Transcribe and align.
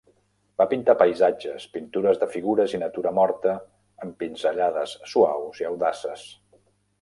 Va 0.59 0.65
pintar 0.69 0.93
paisatges, 1.01 1.67
pintures 1.75 2.21
de 2.23 2.27
figures 2.35 2.73
i 2.77 2.79
natura 2.85 3.11
morta 3.19 3.53
amb 4.07 4.17
pinzellades 4.25 4.97
suaus 5.13 5.63
i 5.63 5.69
audaces. 5.71 6.27